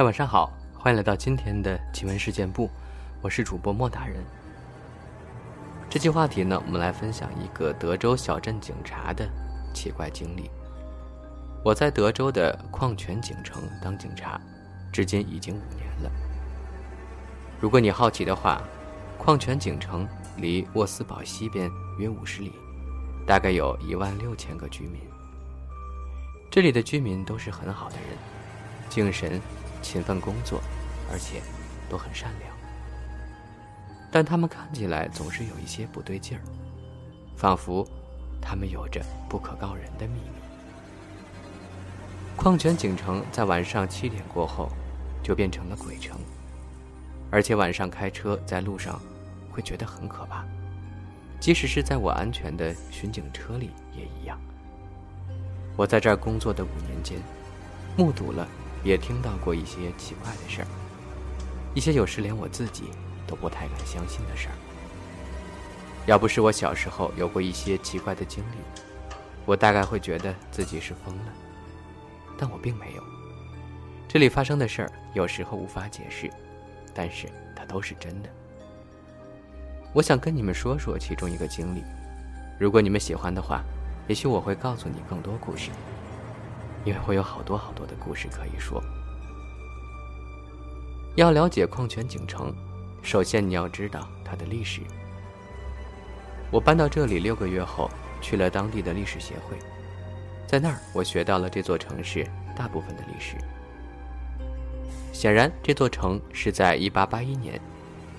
[0.00, 2.70] 嗨，晚上好，欢迎来到今天的奇闻事件部，
[3.20, 4.16] 我是主播莫大人。
[5.90, 9.28] 这期话题呢，我们来分享一个德州小镇警察的
[9.74, 10.50] 奇怪经历。
[11.62, 14.40] 我在德州的矿泉警城当警察，
[14.90, 16.10] 至今已经五年了。
[17.60, 18.62] 如果你好奇的话，
[19.18, 20.08] 矿泉警城
[20.38, 22.54] 离沃斯堡西边约五十里，
[23.26, 24.98] 大概有一万六千个居民。
[26.50, 28.16] 这里的居民都是很好的人，
[28.88, 29.38] 精神。
[29.82, 30.60] 勤奋工作，
[31.10, 31.40] 而且
[31.88, 32.52] 都很善良，
[34.10, 36.40] 但他们看起来总是有一些不对劲儿，
[37.36, 37.86] 仿佛
[38.40, 40.40] 他们有着不可告人的秘密。
[42.36, 44.70] 矿泉井城在晚上七点过后
[45.22, 46.18] 就变成了鬼城，
[47.30, 49.00] 而且晚上开车在路上
[49.50, 50.44] 会觉得很可怕，
[51.38, 54.40] 即使是在我安全的巡警车里也一样。
[55.76, 57.18] 我在这儿工作的五年间，
[57.96, 58.48] 目睹了。
[58.82, 60.66] 也听到过一些奇怪的事儿，
[61.74, 62.84] 一些有时连我自己
[63.26, 64.54] 都不太敢相信的事儿。
[66.06, 68.56] 要不是我小时候有过一些奇怪的经历，
[69.44, 71.32] 我大概会觉得自己是疯了。
[72.38, 73.02] 但我并没有。
[74.08, 76.28] 这里发生的事儿有时候无法解释，
[76.94, 78.28] 但是它都是真的。
[79.92, 81.82] 我想跟你们说说其中一个经历，
[82.58, 83.62] 如果你们喜欢的话，
[84.08, 85.70] 也许我会告诉你更多故事。
[86.84, 88.82] 因为会有好多好多的故事可以说。
[91.16, 92.54] 要了解矿泉井城，
[93.02, 94.80] 首先你要知道它的历史。
[96.50, 99.56] 我搬到这里六个月后，去了当地的历史协会，
[100.46, 103.36] 在那儿我学到了这座城市大部分的历史。
[105.12, 107.60] 显然，这座城是在1881年，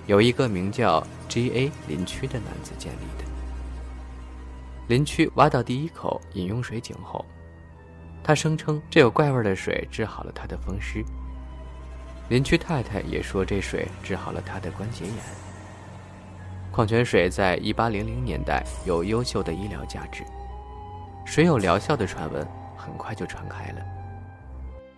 [0.06, 1.72] 有一个名叫 G.A.
[1.88, 3.24] 林区的男子建立的。
[4.88, 7.24] 林区挖到第一口饮用水井后。
[8.24, 11.04] 他声称这有怪味的水治好了他的风湿。
[12.28, 15.14] 邻居太太也说这水治好了他的关节炎。
[16.70, 20.24] 矿泉水在一八零零年代有优秀的医疗价值，
[21.26, 23.82] 水有疗效的传闻很快就传开了。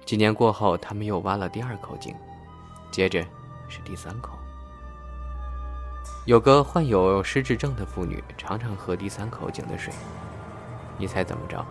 [0.04, 2.15] 几年过后，他们又挖了第二口井，
[2.93, 3.25] 接着
[3.69, 4.38] 是第三口。
[6.26, 9.93] 有个患有失智症的妇女常常喝第三口井的水，
[10.97, 11.66] 你猜怎么着？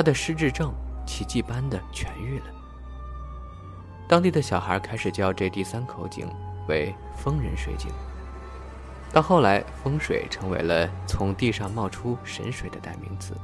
[0.00, 0.72] 他的失智症
[1.06, 2.46] 奇迹般的痊愈了。
[4.08, 6.26] 当地的小孩开始叫这第三口井
[6.68, 7.90] 为“疯人水井”。
[9.12, 13.34] 到后来，风水成为了从地上冒出神水的代名词。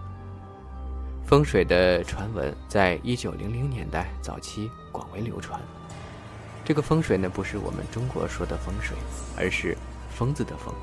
[1.27, 5.61] 风水的传闻在一九零零年代早期广为流传。
[6.65, 8.97] 这个风水呢，不是我们中国说的风水，
[9.37, 9.77] 而是
[10.09, 10.75] “疯子”的“疯”。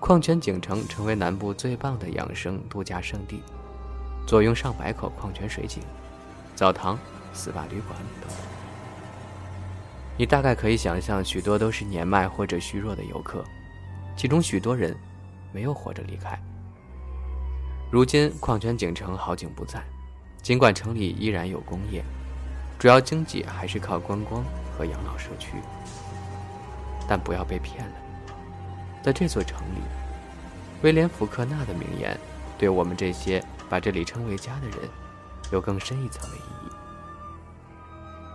[0.00, 3.44] 矿泉井城成为南部最棒的养生度假胜地。
[4.28, 5.82] 坐拥上百口矿泉水井、
[6.54, 6.98] 澡堂、
[7.34, 8.30] SPA 旅馆等，
[10.18, 13.42] 你大概可以想象，许多都是年迈或者虚弱的游客，
[14.18, 14.94] 其中许多人
[15.50, 16.38] 没有活着离开。
[17.90, 19.82] 如今矿泉井城好景不再，
[20.42, 22.04] 尽管城里依然有工业，
[22.78, 24.44] 主要经济还是靠观光
[24.76, 25.52] 和养老社区。
[27.08, 27.94] 但不要被骗了，
[29.02, 29.80] 在这座城里，
[30.82, 32.14] 威廉·福克纳的名言
[32.58, 33.42] 对我们这些。
[33.68, 34.88] 把这里称为家的人，
[35.52, 36.70] 有更深一层的意义。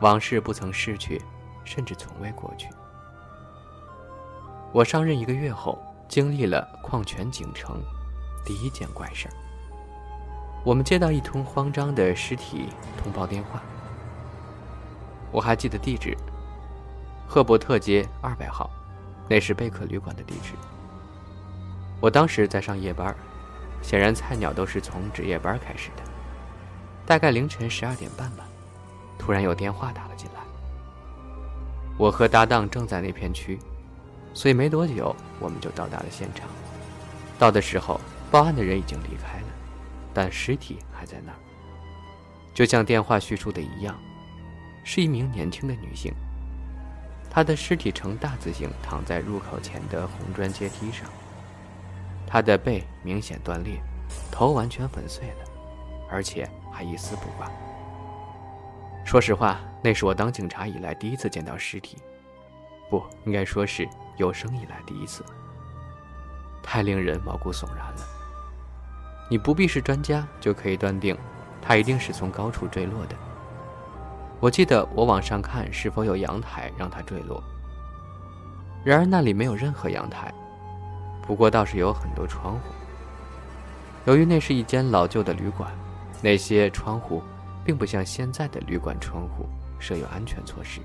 [0.02, 1.22] 往事不曾逝去，
[1.64, 2.68] 甚至从未过去。
[4.72, 7.82] 我上任一个月后，经历了矿泉井城
[8.46, 9.34] 第一件怪事儿。
[10.66, 12.70] 我们接到一通慌张的尸体
[13.02, 13.62] 通报电话。
[15.32, 16.18] 我还记得地址：
[17.28, 18.70] 赫伯特街二百号，
[19.30, 20.54] 那是贝克旅馆的地址。
[22.00, 23.16] 我当时在上夜班。
[23.84, 26.04] 显然，菜鸟都是从值夜班开始的。
[27.06, 28.46] 大概凌晨十二点半吧，
[29.20, 30.42] 突然有电话打了进来。
[31.98, 33.60] 我和搭档正在那片区，
[34.34, 36.48] 所以没多久我们就到达了现场。
[37.38, 38.00] 到的时候，
[38.32, 39.48] 报案的人已经离开了，
[40.14, 41.38] 但尸体还在那儿。
[42.54, 44.00] 就像电话叙述的一样，
[44.84, 46.14] 是一名年轻的女性。
[47.30, 51.06] 她的尸体呈大字形躺在入口前的红砖阶梯上。
[52.34, 53.80] 他的背明显断裂，
[54.32, 55.46] 头完全粉碎了，
[56.10, 57.48] 而且还一丝不挂。
[59.06, 61.96] 说实话，那是我当警察以来第一次见到尸体，
[62.90, 63.88] 不应该说是
[64.18, 65.24] 有生以来第一次。
[66.64, 68.02] 太令人毛骨悚然了。
[69.30, 71.16] 你不必是专家就可以断定，
[71.62, 73.16] 他一定是从高处坠落的。
[74.40, 77.44] 我记得我往上看是否有阳台让他坠落，
[78.84, 80.34] 然而那里没有任何阳台。
[81.26, 82.60] 不过倒是有很多窗户。
[84.06, 85.72] 由于那是一间老旧的旅馆，
[86.22, 87.24] 那些窗户
[87.64, 89.46] 并不像现在的旅馆窗户
[89.80, 90.82] 设有安全措施。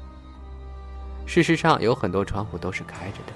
[1.27, 3.33] 事实上，有很多窗户都是开着的。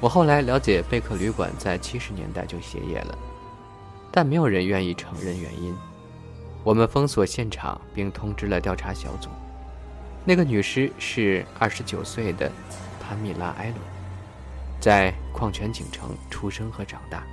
[0.00, 3.16] 我后来了解，贝克旅馆在七十年代就歇业了，
[4.10, 5.74] 但没有人愿意承认原因。
[6.64, 9.28] 我们封锁现场，并通知了调查小组。
[10.24, 12.50] 那个女尸是二十九岁的
[13.00, 13.76] 潘米拉·埃伦，
[14.86, 17.24] 在矿泉井城出生和长大，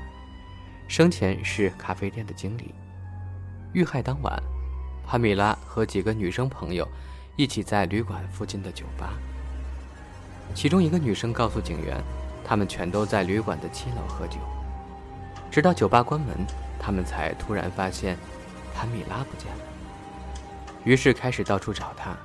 [0.87, 2.73] 生前是咖啡店的经理。
[3.73, 4.41] 遇害当晚，
[5.05, 6.87] 潘米拉和几个女生朋友
[7.35, 9.13] 一起在旅馆附近的酒吧。
[10.55, 12.03] 其中一个女生告诉警员，
[12.43, 14.39] 他们全都在旅馆的七楼喝酒，
[15.51, 16.35] 直到酒吧关门，
[16.79, 18.17] 他们才突然发现。
[18.73, 19.63] 潘米拉不见了，
[20.85, 22.17] 于是开始到处找她，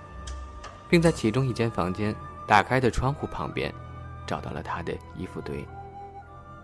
[0.88, 2.14] 并在其中一间房间
[2.46, 3.70] 打开的窗户旁边
[4.27, 5.65] 找到了她的衣服堆。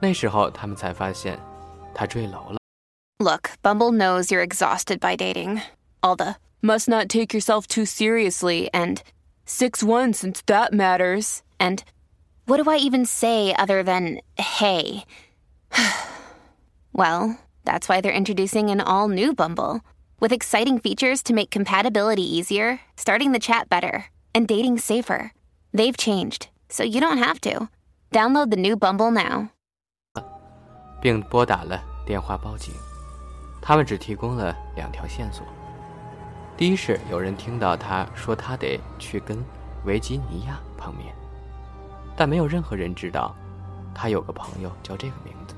[0.01, 1.39] 那时候他们才发现，
[1.93, 2.57] 她坠楼了。
[3.19, 5.61] Look, Bumble knows you're exhausted by dating.
[6.01, 9.01] All the must not take yourself too seriously and
[9.45, 11.41] six one since that matters.
[11.59, 11.83] And
[12.45, 15.03] what do I even say other than hey?
[16.93, 17.37] well.
[17.65, 19.81] That's why they're introducing an all new Bumble
[20.19, 25.33] with exciting features to make compatibility easier, starting the chat better, and dating safer.
[25.71, 27.68] They've changed, so you don't have to.
[28.10, 29.48] Download the new Bumble now.
[31.00, 32.74] 并拨打了电话报警。
[33.62, 35.46] 他们只提供了两条线索：
[36.56, 39.42] 第一是有人听到他说他得去跟
[39.84, 41.14] 维吉尼亚碰面，
[42.16, 43.34] 但没有任何人知道
[43.94, 45.54] 他有个朋友叫这个名字。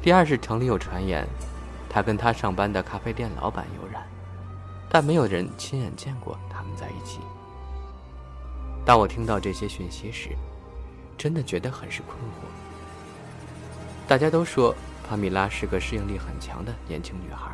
[0.00, 1.26] 第二是城里有传言，
[1.90, 4.02] 他跟他上班的咖啡店老板有染，
[4.88, 7.20] 但没有人亲眼见过他们在一起。
[8.88, 10.30] 当我听到这些讯息时，
[11.18, 12.48] 真的觉得很是困惑。
[14.08, 14.74] 大家都说
[15.06, 17.50] 帕米拉是个适应力很强的年轻女孩，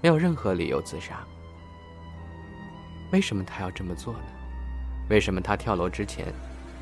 [0.00, 1.24] 没有任何理由自杀。
[3.10, 4.20] 为什么她要这么做呢？
[5.10, 6.32] 为什么她跳楼之前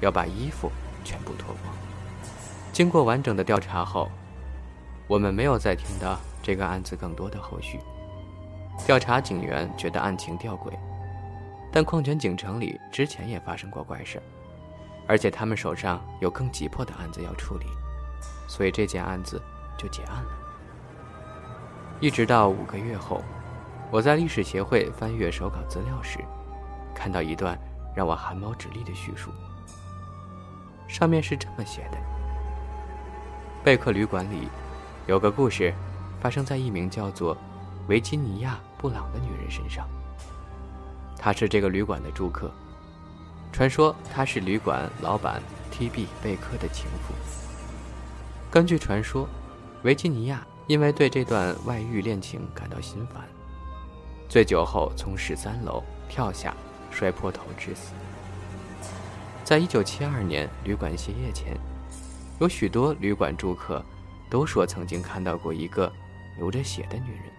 [0.03, 0.71] 要把衣服
[1.03, 1.75] 全部脱光？
[2.75, 4.11] 经过完整的调查后。
[5.09, 7.81] 我们没有再听到这个案子更多的后续。
[8.85, 10.73] 调查警员觉得案情吊诡，
[11.77, 14.19] 但矿泉井城里之前也发生过怪事，
[15.07, 17.67] 而且他们手上有更急迫的案子要处理，
[18.49, 19.39] 所以这件案子
[19.77, 20.31] 就结案了。
[22.01, 23.23] 一直到五个月后，
[23.91, 26.19] 我在历史协会翻阅手稿资料时，
[26.95, 27.59] 看到一段
[27.95, 29.31] 让我汗毛直立的叙述。
[30.89, 31.99] 上面是这么写的：
[33.63, 34.49] 贝克旅馆里。
[35.07, 35.75] 有个故事，
[36.23, 37.37] 发生在一名叫做
[37.87, 39.87] 维吉尼亚·布朗的女人身上。
[41.19, 42.51] 她是这个旅馆的住客，
[43.53, 46.07] 传说她是旅馆老板 T.B.
[46.23, 47.15] 贝克的情妇。
[48.51, 49.29] 根据传说，
[49.83, 53.23] 维吉尼亚因为对这段外遇恋情感到心烦，
[54.29, 56.55] 醉酒后从十三楼跳下，
[56.91, 57.93] 摔破头致死。
[59.45, 61.57] 在一九七二年旅馆歇业前，
[62.41, 63.85] 有许多旅馆住客。
[64.29, 65.91] 都说曾经看到过一个
[66.37, 67.31] 流着血的女人，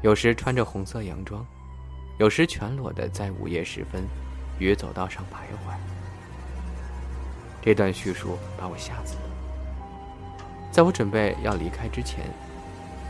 [0.00, 1.46] 有时穿着红色洋装，
[2.18, 4.06] 有时全裸的在午夜时分
[4.58, 5.74] 于走道上徘徊。
[7.60, 9.22] 这段叙述把我吓死了。
[10.70, 12.26] 在我准备要离开之前，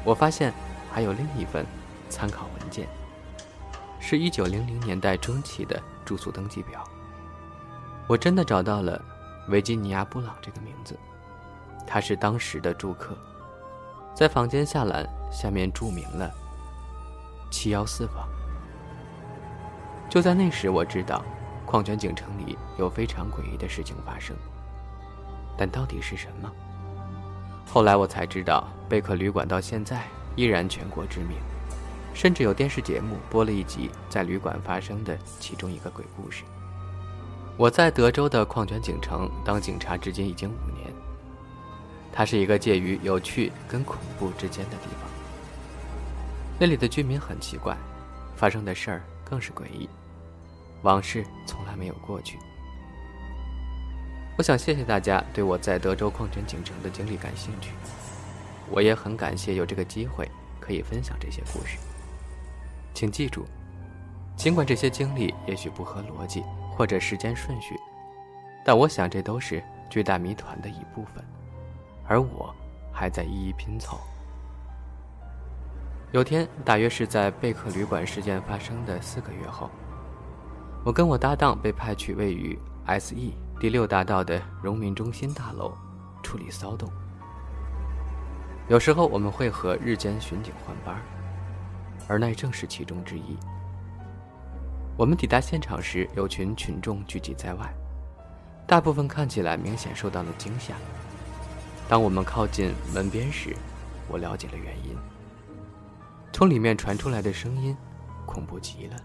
[0.05, 0.53] 我发现
[0.93, 1.67] 还有另一份
[2.09, 2.87] 参考文件，
[4.01, 6.83] 是一九零零年代中期的住宿登记表。
[8.07, 9.03] 我真的找到了
[9.49, 10.99] 维吉尼亚·布朗这个名字。
[11.87, 13.17] 他是当时的住客，
[14.15, 16.31] 在房间下栏下面注明了
[17.51, 18.27] “七幺四房”。
[20.15, 21.25] 就在那时，我知道
[21.67, 24.37] 矿泉井城里有非常诡异的事情发生，
[25.59, 26.49] 但到底是什么？
[27.67, 30.05] 后来我才知道，贝克旅馆到现在
[30.37, 31.37] 依然全国知名，
[32.15, 36.45] 甚至有电视节目播了一集在旅馆发生的其中一个鬼故事。
[37.57, 40.95] 我在德州的矿泉井城当警察，至今已经五年。
[42.13, 45.11] 它是一个介于有趣跟恐怖之间的地方。
[46.57, 47.77] 那里的居民很奇怪，
[48.37, 49.89] 发生的事儿更是诡异，
[50.85, 52.39] 往事从来没有过去。
[54.37, 57.73] 我想谢谢大家对我在德州矿泉井城的经历感兴趣，
[58.71, 61.79] 我也很感谢有这个机会可以分享这些故事。
[62.93, 63.47] 请记住，
[64.37, 66.45] 尽管这些经历也许不合逻辑
[66.77, 67.75] 或者时间顺序，
[68.65, 71.25] 但我想这都是巨大谜团的一部分。
[72.07, 72.55] 而我，
[72.93, 73.99] 还在一一拼凑。
[76.13, 79.71] 有天，大约是在贝克旅馆事件发生的四个月后，
[80.85, 85.73] 我跟我搭档被派去位于 S.E 第六大道的荣民中心大楼
[86.23, 86.93] 处理骚动。
[88.69, 91.01] 有时候我们会和日间巡警换班，
[92.07, 93.39] 而那正是其中之一。
[94.95, 97.75] 我们抵达现场时，有群群众聚集在外，
[98.67, 100.75] 大部分看起来明显受到了惊吓。
[101.89, 103.57] 当我们靠近门边时，
[104.07, 104.95] 我了解了原因。
[106.31, 107.75] 从里面传出来的声音，
[108.27, 108.97] 恐怖极了，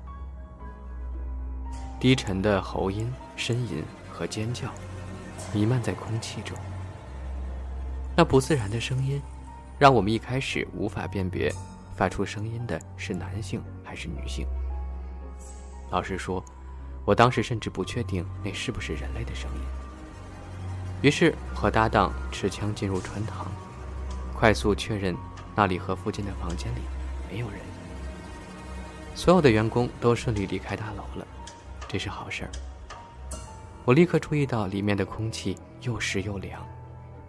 [2.00, 4.70] 低沉的喉音、呻吟和尖叫，
[5.54, 6.58] 弥漫在空气中。
[8.16, 9.22] 那不自然的声音，
[9.78, 11.54] 让我们一开始无法辨别
[11.98, 14.48] 发出声音的是男性还是女性。
[15.92, 16.42] 老实说，
[17.04, 19.62] 我当时甚至不确定那是不是人类的声音。
[21.02, 23.48] 于是和搭档持枪进入穿堂，
[24.34, 25.14] 快速确认
[25.54, 26.80] 那里和附近的房间里
[27.30, 27.60] 没有人。
[29.16, 31.28] 所有的员工都顺利离开大楼了，
[31.90, 32.52] 这是好事儿。
[33.84, 36.64] 我立刻注意到里面的空气又湿又凉，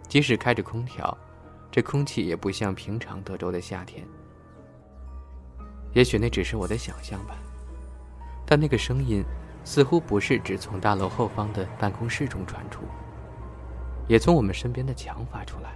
[0.07, 1.17] 即使开着空调，
[1.71, 4.05] 这空气也不像平常德州的夏天。
[5.93, 7.35] 也许那只是我的想象吧。
[8.45, 9.23] 但那个声音，
[9.63, 12.81] 似乎不是只从大楼后方的办公室中传出，
[14.07, 15.71] 也从我们身边的墙发出来。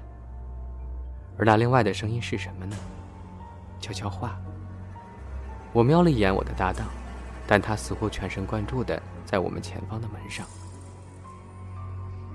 [1.40, 2.78] 而那另外的声音是什么呢？
[3.82, 4.40] 悄悄话。
[5.74, 6.88] 我瞄了一眼我的搭档，
[7.48, 10.46] 但他似乎全神贯注的在我们前方的门上。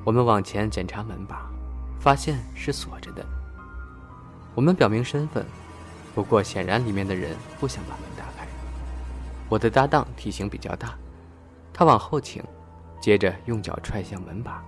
[0.04, 1.50] 我们往前检查门把，
[2.00, 3.24] 发现是锁着的。
[4.54, 5.44] 我们表明身份，
[6.14, 8.46] 不过显然里面的人不想把门打开。
[9.48, 10.94] 我的搭档体型比较大，
[11.72, 12.42] 他往后倾，
[13.00, 14.62] 接着用脚踹向门把，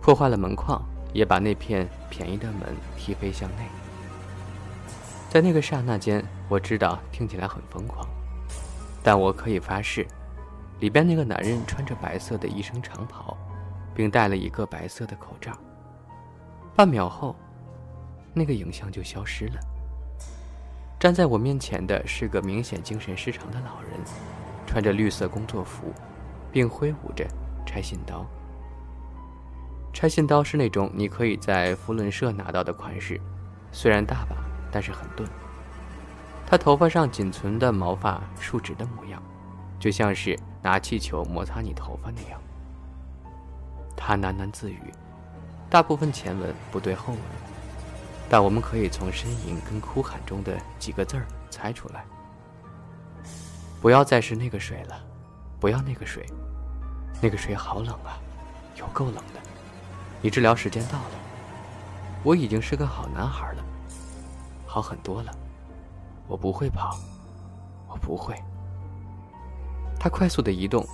[0.00, 0.82] 破坏了门框，
[1.12, 3.66] 也把那片便宜的门踢飞向内。
[5.30, 8.06] 在那个刹那间，我知道听起来很疯狂，
[9.04, 10.06] 但我可以发誓，
[10.80, 13.36] 里边那个男人穿着白色的医生长袍，
[13.94, 15.52] 并戴了一个白色的口罩。
[16.74, 17.36] 半秒后，
[18.32, 19.60] 那个影像就消失了。
[20.98, 23.90] 站在我面前的是个明显精神失常的老人，
[24.66, 25.92] 穿着绿色工作服，
[26.50, 27.26] 并挥舞着
[27.66, 28.24] 拆信刀。
[29.92, 33.20] 拆信刀是那种你可以在福伦社拿到的款式，
[33.70, 34.36] 虽然大把，
[34.72, 35.28] 但是很钝。
[36.46, 39.22] 他头发上仅存的毛发竖直的模样，
[39.78, 42.40] 就像是拿气球摩擦你头发那样。
[43.96, 44.92] 他喃喃自语，
[45.70, 47.22] 大部分前文不对后文。
[48.28, 52.04] 但我们可以从呻吟跟哭喊中的几个字儿猜出来：
[53.80, 54.98] 不要再是那个水了，
[55.60, 56.26] 不要那个水，
[57.20, 58.18] 那个水好冷啊，
[58.76, 59.40] 有够冷的。
[60.22, 61.10] 你治疗时间到了，
[62.22, 63.64] 我已经是个好男孩了，
[64.66, 65.32] 好很多了。
[66.26, 66.98] 我不会跑，
[67.88, 68.34] 我不会。
[69.98, 70.86] 他快速的移动，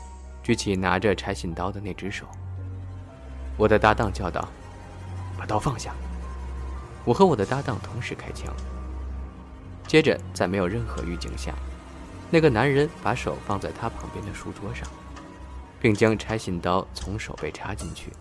[0.43, 2.27] 举起拿着拆信刀的那只手。
[3.57, 4.49] 我的搭档叫道
[5.39, 5.95] ：“把刀放下。”
[7.05, 8.55] 我和我的搭档同时开枪。
[9.87, 11.55] 接着，在没有任何预警下，
[12.31, 14.87] 那个男人把手放在他旁边的书桌上，
[15.81, 18.13] 并将拆信刀从手背插进去，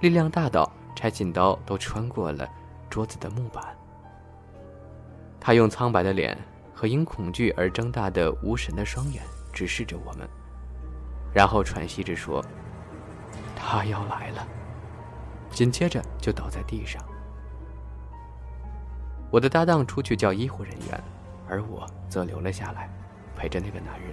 [0.00, 2.48] 力量大到拆信刀都穿过了
[2.88, 3.76] 桌子的木板。
[5.40, 6.36] 他用苍白的脸
[6.74, 10.28] 和因恐惧而睁大的无神的双眼直视着我们，
[11.32, 12.44] 然后喘息着说
[13.56, 14.46] ：“他要来了。”
[15.50, 17.02] 紧接着就倒在地上。
[19.30, 21.02] 我的搭档出去叫医护人员，
[21.48, 22.88] 而我则留了下来，
[23.36, 24.10] 陪着那个男人。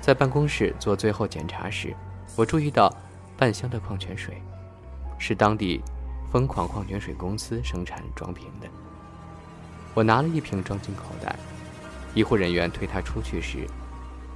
[0.00, 1.94] 在办公室做最后检查时，
[2.36, 2.92] 我注意到
[3.36, 4.42] 半箱的矿泉水，
[5.18, 5.82] 是当地
[6.30, 8.68] 疯狂矿泉水公司生产装瓶的。
[9.96, 11.34] 我拿了一瓶装进口袋。
[12.14, 13.66] 医护人员推他出去时，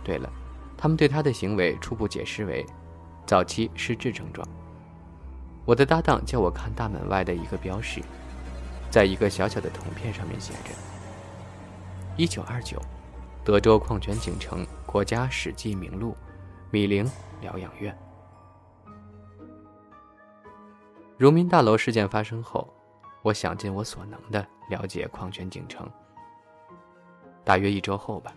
[0.02, 0.32] 对了，
[0.76, 2.64] 他们对他的行为初步解释为
[3.26, 4.46] 早期失智症状。
[5.66, 8.00] 我的搭档叫我看大门外的一个标识。
[8.90, 10.70] 在一个小小的铜片上面写着
[12.16, 12.80] ：“一九二九，
[13.44, 16.16] 德州矿泉井城国家史记名录，
[16.70, 17.08] 米林
[17.40, 17.96] 疗养院。”
[21.16, 22.68] 荣民大楼事件发生后，
[23.22, 25.88] 我想尽我所能的了解矿泉井城。
[27.44, 28.32] 大约一周后吧，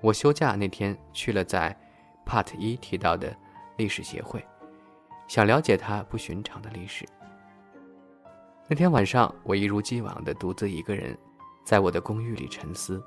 [0.00, 1.76] 我休假那天去了在
[2.24, 3.34] Part 一提到的
[3.76, 4.44] 历史协会，
[5.26, 7.06] 想了解它不寻常的历史。
[8.68, 11.18] 那天晚上，我一如既往的独自一个人，
[11.64, 13.02] 在我的公寓里沉思。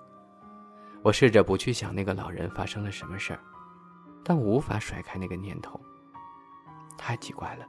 [1.01, 3.39] 我试着不去想那个老人发生了什么事儿，
[4.24, 5.79] 但我无法甩开那个念头。
[6.98, 7.65] 太奇怪了，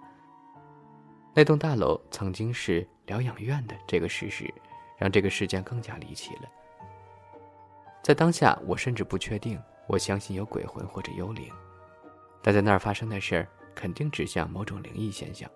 [1.35, 4.53] 那栋大楼曾经是疗养院的这个事实，
[4.99, 6.43] 让这个事件更加离奇了。
[8.03, 11.53] 在当下，我甚至不确定我相信有鬼魂或者幽灵，
[12.43, 15.51] 但在那儿发生的事儿肯定指向某种灵异现象。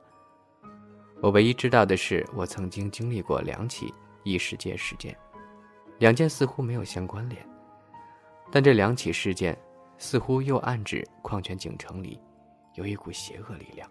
[1.20, 3.92] 我唯一知道的是，我曾经经历过两起
[4.24, 5.16] 异世界事件，
[5.98, 7.46] 两件似乎没有相关联，
[8.50, 9.56] 但这两起事件
[9.98, 12.18] 似乎又暗指矿泉井城里
[12.74, 13.90] 有一股邪恶力量。